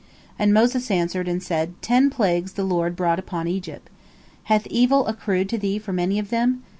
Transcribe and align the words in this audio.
And 0.39 0.51
Moses 0.51 0.89
answered, 0.89 1.27
and 1.27 1.43
said: 1.43 1.79
"Ten 1.83 2.09
plagues 2.09 2.53
the 2.53 2.63
Lord 2.63 2.95
brought 2.95 3.19
upon 3.19 3.47
Egypt. 3.47 3.87
Hath 4.45 4.65
evil 4.65 5.05
accrued 5.05 5.47
to 5.49 5.59
thee 5.59 5.77
from 5.77 5.99
any 5.99 6.17
of 6.17 6.31
them? 6.31 6.63